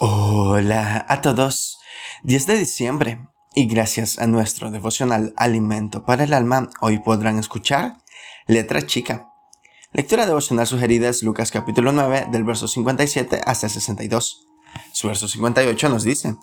Hola 0.00 1.06
a 1.08 1.20
todos. 1.20 1.78
10 2.24 2.48
de 2.48 2.58
diciembre. 2.58 3.28
Y 3.54 3.66
gracias 3.66 4.18
a 4.18 4.26
nuestro 4.26 4.72
devocional 4.72 5.32
Alimento 5.36 6.04
para 6.04 6.24
el 6.24 6.34
Alma, 6.34 6.68
hoy 6.80 6.98
podrán 6.98 7.38
escuchar 7.38 7.98
Letra 8.48 8.84
Chica. 8.84 9.28
Lectura 9.92 10.26
devocional 10.26 10.66
sugerida 10.66 11.08
es 11.08 11.22
Lucas 11.22 11.52
capítulo 11.52 11.92
9 11.92 12.26
del 12.32 12.42
verso 12.42 12.66
57 12.66 13.42
hasta 13.46 13.68
62. 13.68 14.48
Su 14.92 15.06
verso 15.06 15.28
58 15.28 15.88
nos 15.88 16.02
dice, 16.02 16.34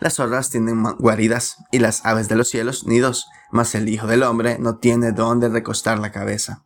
Las 0.00 0.14
zorras 0.14 0.50
tienen 0.50 0.82
guaridas 0.98 1.58
y 1.70 1.78
las 1.78 2.04
aves 2.04 2.28
de 2.28 2.34
los 2.34 2.48
cielos 2.48 2.88
nidos, 2.88 3.28
mas 3.52 3.76
el 3.76 3.88
Hijo 3.88 4.08
del 4.08 4.24
Hombre 4.24 4.58
no 4.58 4.78
tiene 4.78 5.12
dónde 5.12 5.48
recostar 5.48 6.00
la 6.00 6.10
cabeza. 6.10 6.65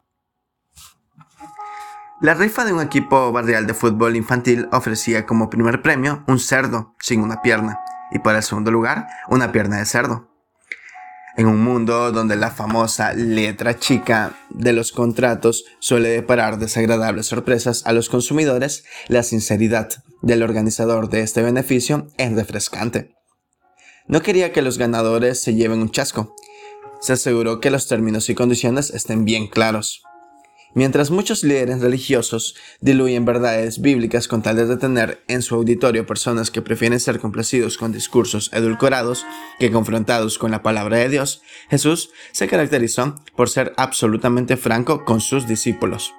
La 2.21 2.35
rifa 2.35 2.67
de 2.67 2.75
un 2.75 2.83
equipo 2.83 3.33
barrial 3.33 3.67
de 3.67 3.73
fútbol 3.73 4.15
infantil 4.15 4.69
ofrecía 4.73 5.25
como 5.25 5.49
primer 5.49 5.81
premio 5.81 6.23
un 6.29 6.39
cerdo 6.39 6.95
sin 7.01 7.23
una 7.23 7.41
pierna 7.41 7.81
y 8.13 8.19
para 8.19 8.39
el 8.39 8.45
segundo 8.45 8.71
lugar 8.71 9.07
una 9.31 9.53
pierna 9.53 9.79
de 9.79 9.87
cerdo. 9.87 10.29
En 11.39 11.47
un 11.47 11.65
mundo 11.65 12.13
donde 12.13 12.37
la 12.37 12.51
famosa 12.51 13.15
letra 13.15 13.79
chica 13.79 14.35
de 14.51 14.75
los 14.75 14.93
contratos 14.93 15.65
suele 15.79 16.11
deparar 16.11 16.59
desagradables 16.59 17.25
sorpresas 17.25 17.87
a 17.87 17.95
los 17.95 18.11
consumidores, 18.11 18.85
la 19.09 19.23
sinceridad 19.23 19.89
del 20.21 20.43
organizador 20.43 21.09
de 21.09 21.23
este 21.23 21.41
beneficio 21.41 22.09
es 22.19 22.35
refrescante. 22.35 23.15
No 24.09 24.21
quería 24.21 24.53
que 24.53 24.61
los 24.61 24.77
ganadores 24.77 25.43
se 25.43 25.55
lleven 25.55 25.81
un 25.81 25.91
chasco. 25.91 26.35
Se 27.01 27.15
aseguró 27.15 27.61
que 27.61 27.71
los 27.71 27.89
términos 27.89 28.29
y 28.29 28.35
condiciones 28.35 28.91
estén 28.91 29.25
bien 29.25 29.47
claros. 29.47 30.03
Mientras 30.75 31.11
muchos 31.11 31.43
líderes 31.43 31.81
religiosos 31.81 32.55
diluyen 32.81 33.25
verdades 33.25 33.81
bíblicas 33.81 34.29
con 34.29 34.43
tal 34.43 34.57
de 34.57 34.77
tener 34.77 35.23
en 35.27 35.43
su 35.43 35.57
auditorio 35.57 36.07
personas 36.07 36.51
que 36.51 36.63
prefieren 36.63 37.01
ser 37.01 37.19
complacidos 37.19 37.77
con 37.77 37.91
discursos 37.91 38.51
edulcorados 38.53 39.27
que 39.59 39.73
confrontados 39.73 40.39
con 40.39 40.53
la 40.53 40.63
palabra 40.63 40.99
de 40.99 41.09
Dios, 41.09 41.43
Jesús 41.71 42.11
se 42.33 42.47
caracterizó 42.47 43.17
por 43.37 43.49
ser 43.49 43.73
absolutamente 43.77 44.57
franco 44.57 45.05
con 45.05 45.21
sus 45.21 45.49
discípulos. 45.49 46.15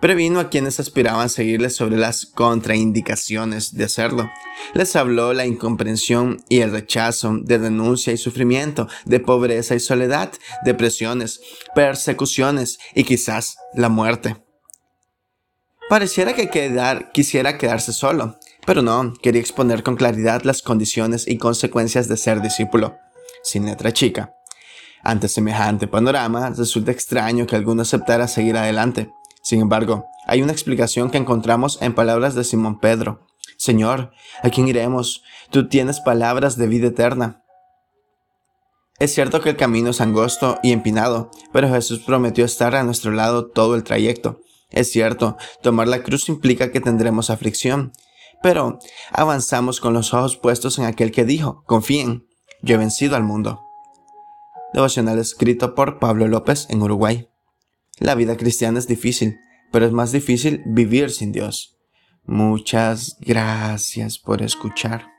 Previno 0.00 0.38
a 0.38 0.48
quienes 0.48 0.78
aspiraban 0.78 1.28
seguirle 1.28 1.70
sobre 1.70 1.96
las 1.96 2.24
contraindicaciones 2.24 3.74
de 3.74 3.82
hacerlo. 3.82 4.30
Les 4.72 4.94
habló 4.94 5.32
la 5.32 5.44
incomprensión 5.44 6.40
y 6.48 6.60
el 6.60 6.70
rechazo, 6.70 7.36
de 7.42 7.58
denuncia 7.58 8.12
y 8.12 8.16
sufrimiento, 8.16 8.86
de 9.06 9.18
pobreza 9.18 9.74
y 9.74 9.80
soledad, 9.80 10.30
depresiones, 10.64 11.40
persecuciones 11.74 12.78
y 12.94 13.02
quizás 13.02 13.56
la 13.74 13.88
muerte. 13.88 14.36
Pareciera 15.88 16.32
que 16.32 16.48
quedar, 16.48 17.10
quisiera 17.10 17.58
quedarse 17.58 17.92
solo, 17.92 18.36
pero 18.64 18.82
no, 18.82 19.14
quería 19.20 19.40
exponer 19.40 19.82
con 19.82 19.96
claridad 19.96 20.42
las 20.44 20.62
condiciones 20.62 21.26
y 21.26 21.38
consecuencias 21.38 22.06
de 22.06 22.16
ser 22.16 22.40
discípulo, 22.40 22.96
sin 23.42 23.66
letra 23.66 23.92
chica. 23.92 24.32
Ante 25.02 25.26
semejante 25.26 25.88
panorama, 25.88 26.50
resulta 26.50 26.92
extraño 26.92 27.46
que 27.46 27.56
alguno 27.56 27.82
aceptara 27.82 28.28
seguir 28.28 28.56
adelante. 28.56 29.10
Sin 29.48 29.62
embargo, 29.62 30.10
hay 30.26 30.42
una 30.42 30.52
explicación 30.52 31.08
que 31.08 31.16
encontramos 31.16 31.80
en 31.80 31.94
palabras 31.94 32.34
de 32.34 32.44
Simón 32.44 32.80
Pedro. 32.80 33.26
Señor, 33.56 34.10
¿a 34.42 34.50
quién 34.50 34.68
iremos? 34.68 35.22
Tú 35.50 35.70
tienes 35.70 36.00
palabras 36.00 36.58
de 36.58 36.66
vida 36.66 36.88
eterna. 36.88 37.42
Es 38.98 39.14
cierto 39.14 39.40
que 39.40 39.48
el 39.48 39.56
camino 39.56 39.88
es 39.88 40.02
angosto 40.02 40.58
y 40.62 40.72
empinado, 40.72 41.30
pero 41.50 41.70
Jesús 41.70 42.00
prometió 42.00 42.44
estar 42.44 42.76
a 42.76 42.82
nuestro 42.82 43.10
lado 43.10 43.46
todo 43.46 43.74
el 43.74 43.84
trayecto. 43.84 44.42
Es 44.68 44.92
cierto, 44.92 45.38
tomar 45.62 45.88
la 45.88 46.02
cruz 46.02 46.28
implica 46.28 46.70
que 46.70 46.82
tendremos 46.82 47.30
aflicción, 47.30 47.92
pero 48.42 48.78
avanzamos 49.12 49.80
con 49.80 49.94
los 49.94 50.12
ojos 50.12 50.36
puestos 50.36 50.78
en 50.78 50.84
aquel 50.84 51.10
que 51.10 51.24
dijo, 51.24 51.64
confíen, 51.64 52.26
yo 52.60 52.74
he 52.74 52.78
vencido 52.78 53.16
al 53.16 53.24
mundo. 53.24 53.62
Devocional 54.74 55.18
escrito 55.18 55.74
por 55.74 55.98
Pablo 55.98 56.28
López 56.28 56.66
en 56.68 56.82
Uruguay. 56.82 57.30
La 58.00 58.14
vida 58.14 58.36
cristiana 58.36 58.78
es 58.78 58.86
difícil, 58.86 59.38
pero 59.72 59.86
es 59.86 59.92
más 59.92 60.12
difícil 60.12 60.62
vivir 60.66 61.10
sin 61.10 61.32
Dios. 61.32 61.76
Muchas 62.24 63.16
gracias 63.20 64.18
por 64.18 64.42
escuchar. 64.42 65.17